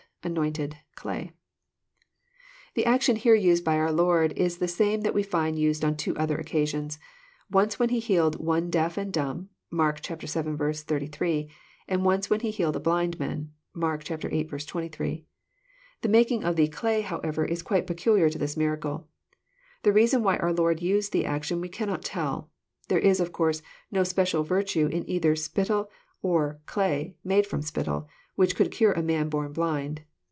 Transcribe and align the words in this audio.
anoint€d.,.clay.'] 0.23 1.31
The 2.75 2.85
action 2.85 3.15
here 3.15 3.35
nsed 3.35 3.63
by 3.63 3.75
our 3.77 3.91
Lord 3.91 4.33
is 4.33 4.59
the 4.59 4.67
same 4.67 5.01
that 5.01 5.15
we 5.15 5.23
find 5.23 5.57
used 5.57 5.83
on 5.83 5.97
two 5.97 6.15
other 6.15 6.37
occasions,— 6.37 6.99
once 7.49 7.79
when 7.79 7.89
He 7.89 7.99
healed 7.99 8.39
one 8.39 8.69
deaf 8.69 8.99
and 8.99 9.11
dumb, 9.11 9.49
(Mark 9.71 9.99
vii. 10.05 10.13
88;) 10.15 11.49
once 11.89 12.29
when 12.29 12.41
He 12.41 12.51
healed 12.51 12.75
a 12.75 12.79
blind 12.79 13.17
man. 13.19 13.49
(Markviii. 13.75 14.59
28.) 14.67 15.25
The 16.03 16.07
making 16.09 16.43
of 16.43 16.55
the 16.55 16.67
*< 16.67 16.67
clay," 16.67 17.01
however, 17.01 17.43
is 17.43 17.63
quite 17.63 17.87
peculiar 17.87 18.29
to 18.29 18.37
this 18.37 18.55
miracle. 18.55 19.07
The 19.81 19.91
reason 19.91 20.21
why 20.21 20.37
our 20.37 20.53
Lord 20.53 20.83
used 20.83 21.13
the 21.13 21.25
action 21.25 21.61
we 21.61 21.67
cannot 21.67 22.03
tell. 22.05 22.51
There 22.89 22.99
is, 22.99 23.19
of 23.19 23.31
course, 23.31 23.63
no 23.89 24.03
special 24.03 24.43
virtue 24.43 24.87
either 25.07 25.31
in 25.31 25.35
spittle, 25.35 25.89
or 26.21 26.51
in 26.51 26.57
clay 26.67 27.15
made 27.23 27.47
ftom 27.47 27.63
spittle, 27.63 28.07
whick 28.35 28.55
could 28.55 28.69
cure 28.71 28.93
a 28.93 29.01
man 29.01 29.27
born 29.27 29.51
blind. 29.51 30.01